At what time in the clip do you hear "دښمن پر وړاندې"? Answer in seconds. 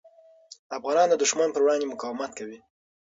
1.21-1.85